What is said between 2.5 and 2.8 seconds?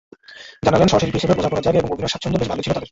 ভালোই ছিল তাঁদের।